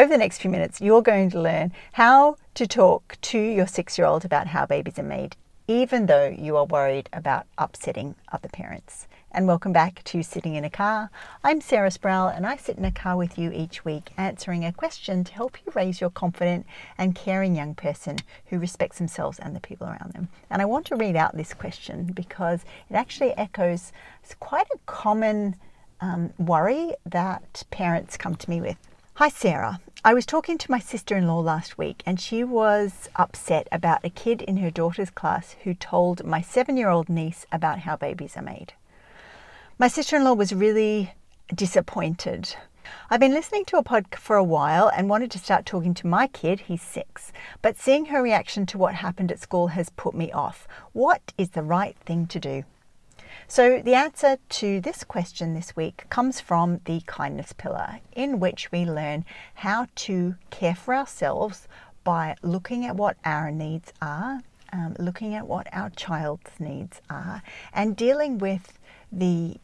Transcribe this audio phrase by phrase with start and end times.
[0.00, 3.98] over the next few minutes, you're going to learn how to talk to your six
[3.98, 5.36] year old about how babies are made,
[5.68, 9.06] even though you are worried about upsetting other parents.
[9.30, 11.10] And welcome back to Sitting in a Car.
[11.44, 14.72] I'm Sarah Sproul, and I sit in a car with you each week answering a
[14.72, 16.64] question to help you raise your confident
[16.96, 20.30] and caring young person who respects themselves and the people around them.
[20.48, 23.92] And I want to read out this question because it actually echoes
[24.40, 25.56] quite a common
[26.00, 28.78] um, worry that parents come to me with.
[29.20, 29.78] Hi, Sarah.
[30.02, 34.02] I was talking to my sister in law last week, and she was upset about
[34.02, 37.96] a kid in her daughter's class who told my seven year old niece about how
[37.96, 38.72] babies are made.
[39.78, 41.12] My sister in law was really
[41.54, 42.56] disappointed.
[43.10, 46.06] I've been listening to a pod for a while and wanted to start talking to
[46.06, 47.30] my kid, he's six,
[47.60, 50.66] but seeing her reaction to what happened at school has put me off.
[50.94, 52.64] What is the right thing to do?
[53.46, 58.70] So, the answer to this question this week comes from the kindness pillar, in which
[58.72, 61.68] we learn how to care for ourselves
[62.04, 64.40] by looking at what our needs are,
[64.72, 67.42] um, looking at what our child's needs are,
[67.72, 68.78] and dealing with
[69.12, 69.56] the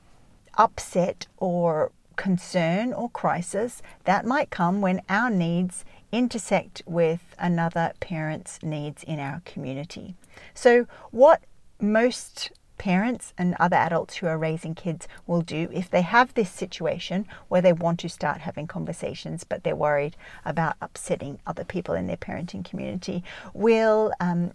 [0.59, 8.63] upset or concern or crisis that might come when our needs intersect with another parent's
[8.63, 10.15] needs in our community.
[10.55, 11.43] So, what
[11.81, 16.51] most parents and other adults who are raising kids will do if they have this
[16.51, 21.95] situation where they want to start having conversations but they're worried about upsetting other people
[21.95, 23.23] in their parenting community
[23.55, 24.53] will um,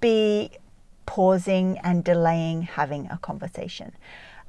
[0.00, 0.50] be
[1.06, 3.92] pausing and delaying having a conversation.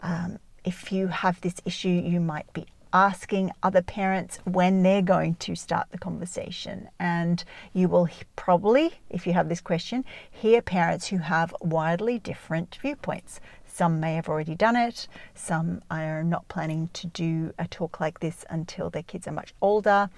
[0.03, 5.36] Um, if you have this issue, you might be asking other parents when they're going
[5.36, 6.89] to start the conversation.
[7.00, 12.78] And you will probably, if you have this question, hear parents who have widely different
[12.81, 13.39] viewpoints.
[13.66, 18.19] Some may have already done it, some are not planning to do a talk like
[18.19, 20.09] this until their kids are much older.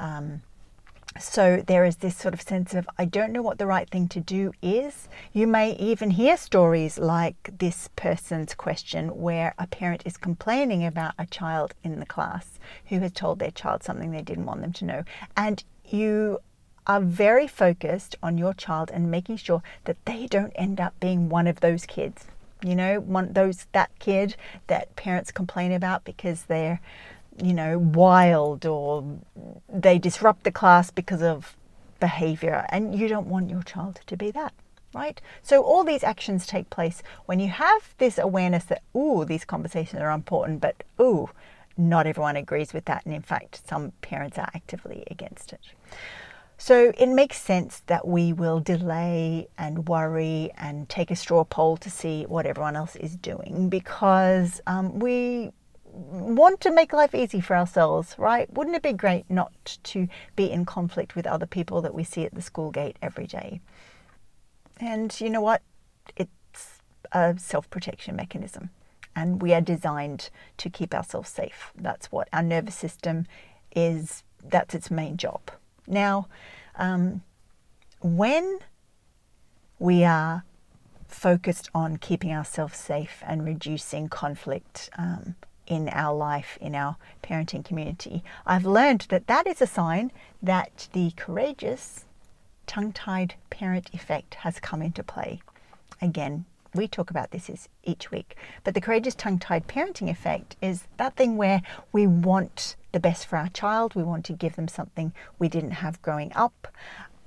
[0.00, 0.42] Um,
[1.18, 4.08] so there is this sort of sense of, I don't know what the right thing
[4.08, 5.08] to do is.
[5.32, 11.14] You may even hear stories like this person's question, where a parent is complaining about
[11.18, 14.72] a child in the class who has told their child something they didn't want them
[14.74, 15.04] to know.
[15.36, 16.40] And you
[16.86, 21.28] are very focused on your child and making sure that they don't end up being
[21.28, 22.26] one of those kids.
[22.64, 24.34] You know, one those that kid
[24.66, 26.80] that parents complain about because they're
[27.42, 29.04] you know, wild or
[29.68, 31.56] they disrupt the class because of
[32.00, 32.66] behavior.
[32.70, 34.52] And you don't want your child to be that,
[34.94, 35.20] right?
[35.42, 40.00] So all these actions take place when you have this awareness that, ooh, these conversations
[40.00, 41.30] are important, but ooh,
[41.76, 43.04] not everyone agrees with that.
[43.04, 45.60] And in fact, some parents are actively against it.
[46.60, 51.76] So it makes sense that we will delay and worry and take a straw poll
[51.76, 55.52] to see what everyone else is doing because um, we
[55.98, 58.52] want to make life easy for ourselves, right?
[58.52, 62.24] Wouldn't it be great not to be in conflict with other people that we see
[62.24, 63.60] at the school gate every day?
[64.80, 65.62] And you know what?
[66.16, 68.70] It's a self protection mechanism,
[69.16, 71.72] and we are designed to keep ourselves safe.
[71.76, 73.26] That's what our nervous system
[73.74, 75.50] is, that's its main job.
[75.86, 76.28] Now,
[76.76, 77.22] um,
[78.00, 78.60] when
[79.80, 80.44] we are
[81.08, 85.34] focused on keeping ourselves safe and reducing conflict, um,
[85.68, 90.10] in our life, in our parenting community, I've learned that that is a sign
[90.42, 92.06] that the courageous
[92.66, 95.40] tongue tied parent effect has come into play.
[96.02, 100.56] Again, we talk about this is each week, but the courageous tongue tied parenting effect
[100.60, 101.62] is that thing where
[101.92, 105.72] we want the best for our child, we want to give them something we didn't
[105.72, 106.68] have growing up,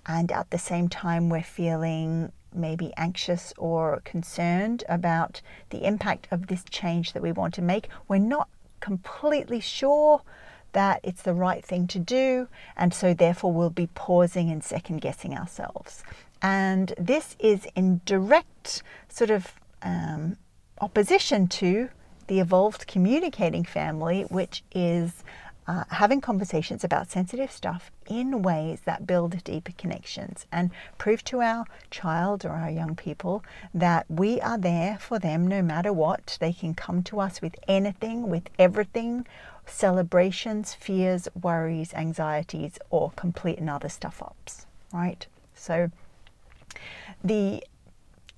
[0.06, 6.48] and at the same time, we're feeling maybe anxious or concerned about the impact of
[6.48, 7.88] this change that we want to make.
[8.08, 10.22] We're not completely sure
[10.74, 12.48] that it's the right thing to do,
[12.78, 16.04] and so therefore we'll be pausing and second guessing ourselves.
[16.42, 20.38] And this is in direct sort of um,
[20.80, 21.90] opposition to
[22.28, 25.24] the evolved communicating family, which is
[25.68, 31.42] uh, having conversations about sensitive stuff in ways that build deeper connections and prove to
[31.42, 33.44] our child or our young people
[33.74, 36.38] that we are there for them no matter what.
[36.40, 39.28] They can come to us with anything, with everything
[39.68, 45.26] celebrations, fears, worries, anxieties, or complete and other stuff ups, right?
[45.54, 45.92] So
[47.24, 47.64] the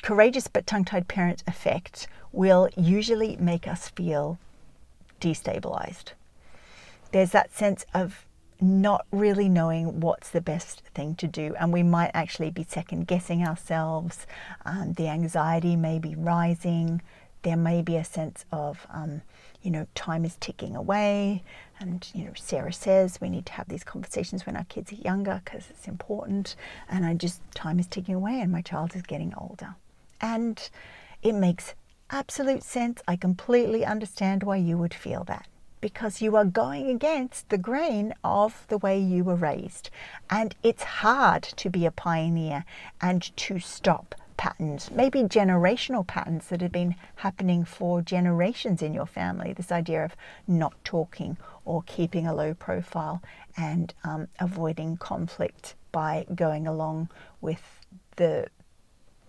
[0.02, 4.38] courageous but tongue tied parent effect will usually make us feel
[5.22, 6.12] destabilized
[7.14, 8.26] there's that sense of
[8.60, 13.08] not really knowing what's the best thing to do, and we might actually be second
[13.08, 14.26] guessing ourselves.
[14.66, 17.02] Um, the anxiety may be rising.
[17.44, 19.22] there may be a sense of, um,
[19.62, 21.44] you know, time is ticking away.
[21.80, 24.96] And, you know, Sarah says we need to have these conversations when our kids are
[24.96, 26.56] younger because it's important.
[26.90, 29.76] And I just, time is ticking away and my child is getting older.
[30.22, 30.70] And
[31.22, 31.76] it makes
[32.10, 33.02] absolute sense.
[33.08, 35.46] I completely understand why you would feel that
[35.84, 39.90] because you are going against the grain of the way you were raised.
[40.30, 42.64] And it's hard to be a pioneer
[43.02, 49.06] and to stop patterns, maybe generational patterns that have been happening for generations in your
[49.06, 49.52] family.
[49.52, 50.16] This idea of
[50.48, 51.36] not talking
[51.66, 53.22] or keeping a low profile
[53.58, 57.10] and um, avoiding conflict by going along
[57.42, 57.82] with
[58.16, 58.48] the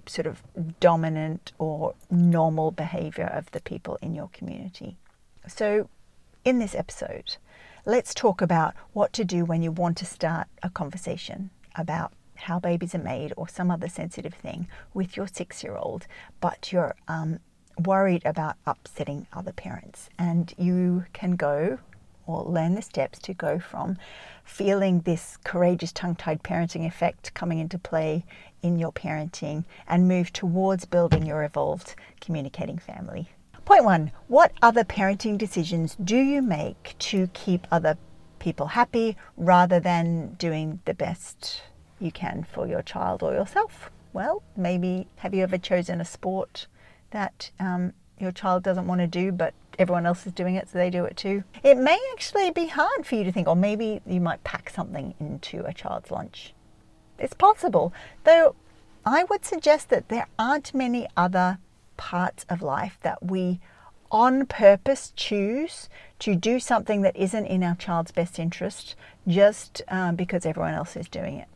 [0.07, 0.41] sort of
[0.79, 4.97] dominant or normal behavior of the people in your community.
[5.49, 5.89] So,
[6.45, 7.37] in this episode,
[7.87, 12.61] let's talk about what to do when you want to start a conversation about how
[12.61, 16.07] babies are made or some other sensitive thing with your six year old,
[16.41, 17.39] but you're um,
[17.83, 20.11] worried about upsetting other parents.
[20.19, 21.79] And you can go
[22.27, 23.97] or learn the steps to go from
[24.45, 28.25] feeling this courageous tongue tied parenting effect coming into play
[28.63, 33.31] in your parenting and move towards building your evolved communicating family.
[33.65, 37.97] Point one What other parenting decisions do you make to keep other
[38.39, 41.63] people happy rather than doing the best
[41.99, 43.91] you can for your child or yourself?
[44.13, 46.67] Well, maybe have you ever chosen a sport
[47.11, 50.77] that um, your child doesn't want to do, but everyone else is doing it, so
[50.77, 51.43] they do it too?
[51.63, 55.15] It may actually be hard for you to think, or maybe you might pack something
[55.19, 56.53] into a child's lunch.
[57.19, 57.95] It's possible,
[58.25, 58.57] though
[59.07, 61.59] I would suggest that there aren't many other
[61.97, 63.61] parts of life that we
[64.11, 65.89] on purpose choose
[66.21, 68.95] to do something that isn't in our child's best interest
[69.27, 71.49] just um, because everyone else is doing it.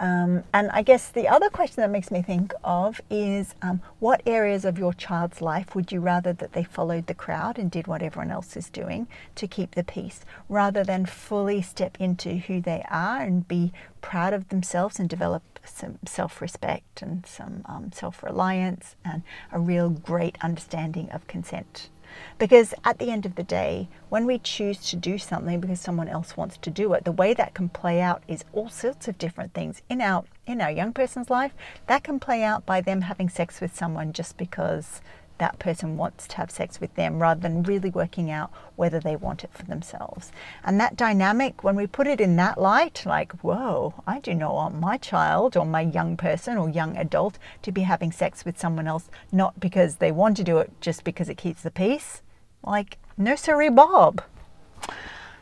[0.00, 4.20] Um, and I guess the other question that makes me think of is um, what
[4.26, 7.86] areas of your child's life would you rather that they followed the crowd and did
[7.86, 9.06] what everyone else is doing
[9.36, 14.32] to keep the peace, rather than fully step into who they are and be proud
[14.32, 19.90] of themselves and develop some self respect and some um, self reliance and a real
[19.90, 21.88] great understanding of consent?
[22.38, 26.08] Because at the end of the day, when we choose to do something because someone
[26.08, 29.18] else wants to do it, the way that can play out is all sorts of
[29.18, 29.82] different things.
[29.88, 31.54] In our in our young person's life,
[31.86, 35.00] that can play out by them having sex with someone just because
[35.42, 39.16] that person wants to have sex with them rather than really working out whether they
[39.16, 40.30] want it for themselves.
[40.64, 44.54] And that dynamic, when we put it in that light, like, whoa, I do not
[44.54, 48.58] want my child or my young person or young adult to be having sex with
[48.58, 52.22] someone else, not because they want to do it, just because it keeps the peace.
[52.64, 54.22] Like, nursery Bob.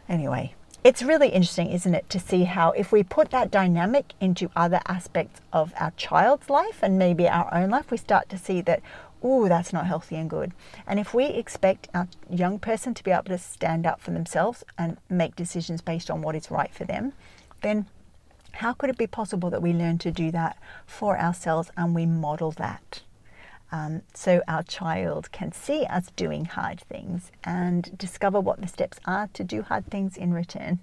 [0.08, 4.50] Anyway, it's really interesting, isn't it, to see how if we put that dynamic into
[4.56, 8.62] other aspects of our child's life and maybe our own life, we start to see
[8.62, 8.80] that
[9.22, 10.52] oh, that's not healthy and good.
[10.86, 14.64] And if we expect our young person to be able to stand up for themselves
[14.78, 17.12] and make decisions based on what is right for them,
[17.62, 17.86] then
[18.52, 22.06] how could it be possible that we learn to do that for ourselves and we
[22.06, 23.02] model that?
[23.72, 28.98] Um, so our child can see us doing hard things and discover what the steps
[29.06, 30.80] are to do hard things in return.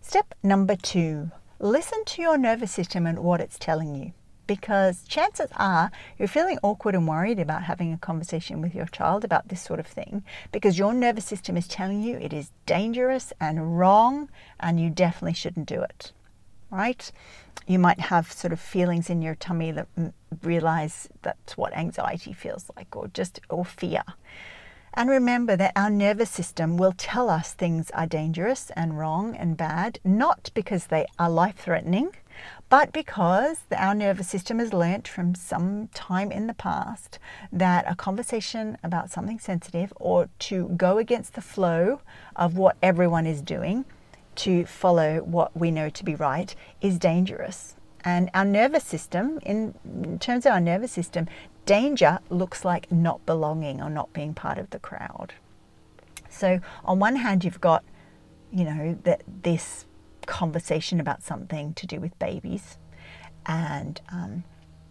[0.00, 4.12] Step number two listen to your nervous system and what it's telling you
[4.48, 9.24] because chances are you're feeling awkward and worried about having a conversation with your child
[9.24, 13.32] about this sort of thing because your nervous system is telling you it is dangerous
[13.40, 14.28] and wrong
[14.58, 16.10] and you definitely shouldn't do it.
[16.70, 17.12] Right?
[17.66, 19.86] You might have sort of feelings in your tummy that
[20.42, 24.02] realize that's what anxiety feels like or just or fear.
[24.94, 29.56] And remember that our nervous system will tell us things are dangerous and wrong and
[29.56, 32.10] bad, not because they are life threatening,
[32.68, 37.18] but because our nervous system has learnt from some time in the past
[37.52, 42.00] that a conversation about something sensitive or to go against the flow
[42.36, 43.84] of what everyone is doing
[44.38, 47.74] to follow what we know to be right is dangerous.
[48.04, 51.26] And our nervous system, in terms of our nervous system,
[51.66, 55.34] danger looks like not belonging or not being part of the crowd.
[56.30, 57.82] So, on one hand, you've got,
[58.52, 59.86] you know, that this
[60.28, 62.78] conversation about something to do with babies
[63.46, 64.44] and um,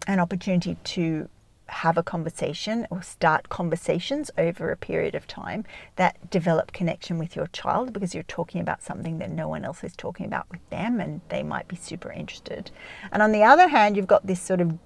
[0.06, 1.28] an opportunity to
[1.68, 5.64] have a conversation or start conversations over a period of time
[5.96, 9.84] that develop connection with your child because you're talking about something that no one else
[9.84, 12.70] is talking about with them and they might be super interested.
[13.12, 14.78] And on the other hand, you've got this sort of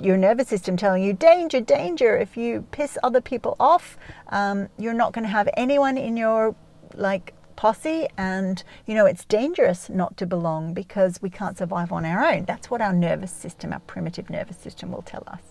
[0.00, 2.16] your nervous system telling you danger, danger.
[2.16, 6.54] If you piss other people off, um, you're not going to have anyone in your
[6.94, 12.04] like posse and you know it's dangerous not to belong because we can't survive on
[12.04, 12.44] our own.
[12.44, 15.42] That's what our nervous system our primitive nervous system will tell us.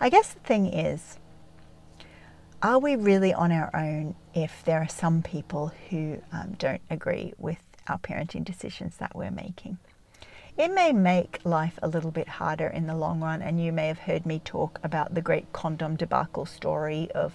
[0.00, 1.18] I guess the thing is
[2.60, 7.32] are we really on our own if there are some people who um, don't agree
[7.38, 9.78] with our parenting decisions that we're making?
[10.56, 13.86] It may make life a little bit harder in the long run, and you may
[13.86, 17.32] have heard me talk about the great condom debacle story of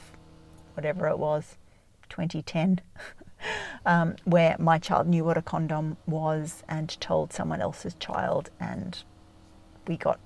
[0.74, 1.55] whatever it was,
[2.10, 2.82] 2010,
[3.85, 9.03] um, where my child knew what a condom was and told someone else's child, and
[9.88, 10.19] we got,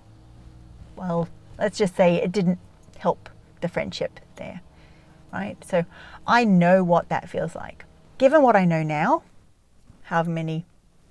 [0.96, 2.60] well, let's just say it didn't
[2.98, 3.30] help
[3.62, 4.62] the friendship there,
[5.34, 5.64] right?
[5.64, 5.86] So
[6.26, 7.86] I know what that feels like.
[8.18, 9.24] Given what I know now,
[10.04, 10.66] however many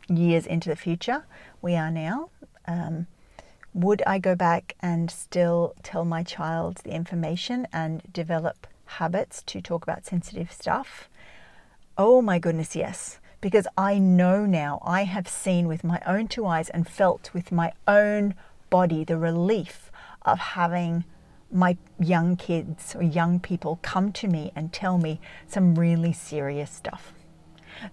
[0.08, 1.24] years into the future
[1.60, 2.30] we are now,
[2.66, 3.06] um,
[3.74, 9.60] would I go back and still tell my child the information and develop habits to
[9.60, 11.08] talk about sensitive stuff?
[11.98, 13.20] Oh my goodness, yes.
[13.40, 17.50] Because I know now, I have seen with my own two eyes and felt with
[17.50, 18.34] my own
[18.68, 19.90] body the relief
[20.22, 21.04] of having
[21.50, 26.70] my young kids or young people come to me and tell me some really serious
[26.70, 27.14] stuff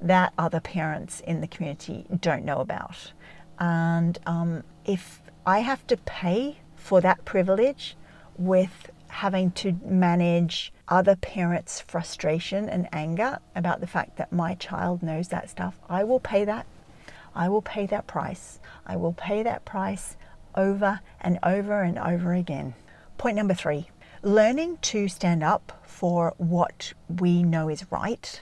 [0.01, 3.13] that other parents in the community don't know about.
[3.57, 7.95] And um, if I have to pay for that privilege
[8.37, 15.01] with having to manage other parents' frustration and anger about the fact that my child
[15.01, 16.65] knows that stuff, I will pay that.
[17.35, 18.59] I will pay that price.
[18.85, 20.17] I will pay that price
[20.55, 22.75] over and over and over again.
[23.17, 23.89] Point number three
[24.23, 28.41] learning to stand up for what we know is right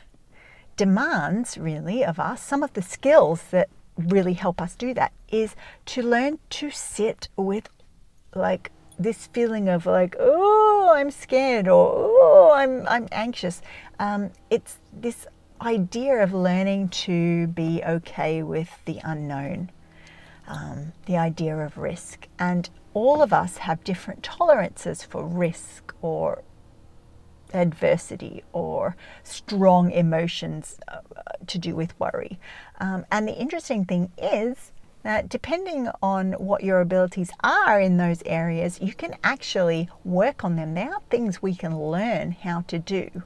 [0.77, 3.67] demands really of us some of the skills that
[3.97, 5.55] really help us do that is
[5.85, 7.67] to learn to sit with
[8.35, 13.61] like this feeling of like oh i'm scared or oh i'm i'm anxious
[13.99, 15.27] um, it's this
[15.61, 19.69] idea of learning to be okay with the unknown
[20.47, 26.43] um, the idea of risk and all of us have different tolerances for risk or
[27.53, 30.99] adversity or strong emotions uh,
[31.47, 32.39] to do with worry.
[32.79, 34.71] Um, and the interesting thing is
[35.03, 40.55] that depending on what your abilities are in those areas, you can actually work on
[40.55, 40.73] them.
[40.73, 43.23] There are things we can learn how to do.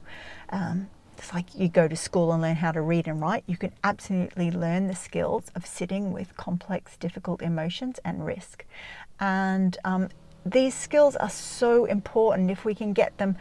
[0.50, 3.44] Um, it's like you go to school and learn how to read and write.
[3.46, 8.64] You can absolutely learn the skills of sitting with complex, difficult emotions and risk.
[9.18, 10.08] And um,
[10.44, 13.36] these skills are so important if we can get them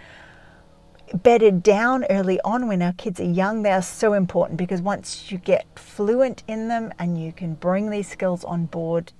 [1.14, 3.64] bedded down early on when our kids are young.
[3.64, 7.90] They are so important because once you get fluent in them and you can bring
[7.90, 9.14] these skills on board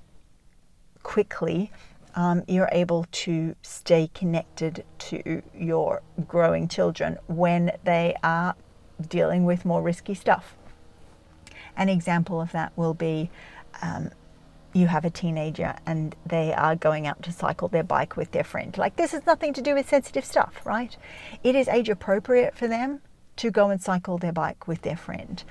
[1.04, 1.72] quickly,
[2.16, 8.56] um, you're able to stay connected to your growing children when they are
[9.10, 10.56] dealing with more risky stuff.
[11.78, 13.30] An example of that will be
[13.82, 14.12] um,
[14.76, 18.44] you have a teenager and they are going out to cycle their bike with their
[18.44, 18.78] friend.
[18.78, 20.96] Like, this has nothing to do with sensitive stuff, right?
[21.44, 23.00] It is age appropriate for them
[23.38, 25.42] to go and cycle their bike with their friend.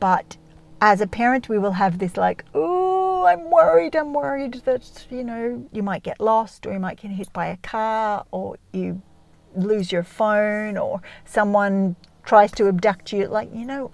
[0.00, 0.36] But
[0.80, 5.22] as a parent, we will have this, like, oh, I'm worried, I'm worried that, you
[5.22, 9.00] know, you might get lost or you might get hit by a car or you
[9.54, 13.28] lose your phone or someone tries to abduct you.
[13.28, 13.92] Like, you know,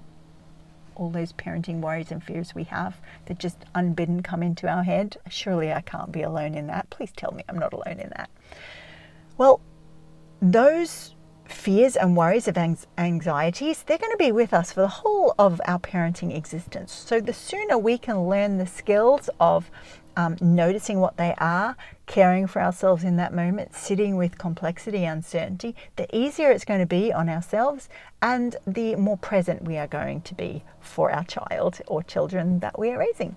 [1.00, 5.16] all those parenting worries and fears we have that just unbidden come into our head.
[5.30, 6.90] Surely I can't be alone in that.
[6.90, 8.28] Please tell me I'm not alone in that.
[9.38, 9.62] Well,
[10.42, 11.14] those
[11.47, 12.57] fears and worries of
[12.99, 16.92] anxieties, they're going to be with us for the whole of our parenting existence.
[16.92, 19.71] So the sooner we can learn the skills of
[20.17, 21.76] um, noticing what they are,
[22.07, 26.87] caring for ourselves in that moment, sitting with complexity, uncertainty, the easier it's going to
[26.87, 27.88] be on ourselves
[28.21, 32.79] and the more present we are going to be for our child or children that
[32.79, 33.37] we are raising.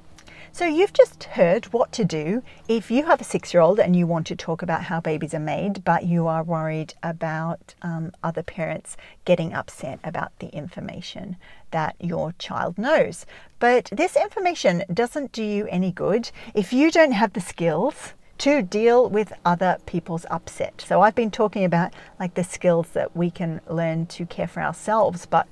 [0.55, 3.95] So, you've just heard what to do if you have a six year old and
[3.95, 8.11] you want to talk about how babies are made, but you are worried about um,
[8.23, 8.95] other parents
[9.25, 11.37] getting upset about the information
[11.71, 13.25] that your child knows.
[13.57, 18.61] But this information doesn't do you any good if you don't have the skills to
[18.61, 20.83] deal with other people's upset.
[20.87, 24.61] So I've been talking about like the skills that we can learn to care for
[24.61, 25.47] ourselves, but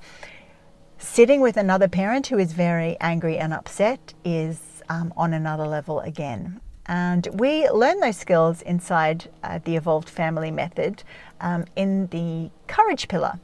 [0.99, 6.01] sitting with another parent who is very angry and upset is um, on another level
[6.01, 6.59] again.
[6.85, 11.03] And we learn those skills inside uh, the Evolved Family Method
[11.39, 13.39] um, in the Courage Pillar.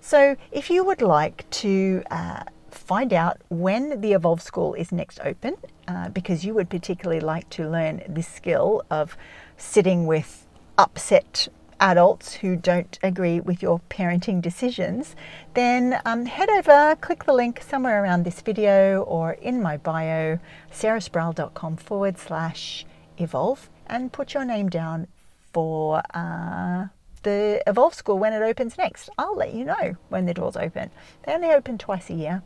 [0.00, 5.20] So, if you would like to uh, find out when the Evolve School is next
[5.22, 5.56] open,
[5.88, 9.16] uh, because you would particularly like to learn this skill of
[9.56, 10.46] sitting with
[10.78, 11.48] upset
[11.80, 15.14] adults who don't agree with your parenting decisions,
[15.54, 20.38] then um, head over, click the link somewhere around this video or in my bio,
[20.72, 22.86] sarahsproul.com forward slash
[23.18, 25.06] evolve, and put your name down
[25.52, 26.86] for uh,
[27.22, 29.08] the Evolve School when it opens next.
[29.18, 30.90] I'll let you know when the doors open.
[31.24, 32.42] They only open twice a year,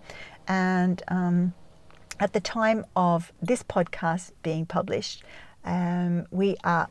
[0.49, 1.55] and um,
[2.19, 5.23] at the time of this podcast being published,
[5.65, 6.89] um, we are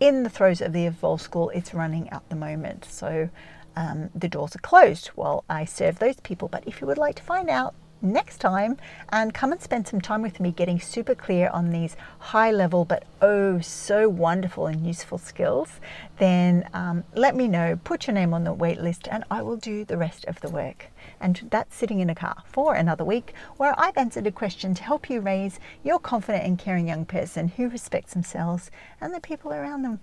[0.00, 1.50] in the throes of the Evolve School.
[1.50, 3.28] It's running at the moment, so
[3.76, 6.48] um, the doors are closed while I serve those people.
[6.48, 8.76] But if you would like to find out next time
[9.10, 12.84] and come and spend some time with me getting super clear on these high level
[12.84, 15.80] but oh so wonderful and useful skills,
[16.18, 19.56] then um, let me know, put your name on the wait list, and I will
[19.56, 20.88] do the rest of the work.
[21.20, 24.82] And that's sitting in a car for another week where I've answered a question to
[24.82, 28.70] help you raise your confident and caring young person who respects themselves
[29.00, 30.00] and the people around them.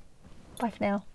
[0.59, 1.05] Bye for now.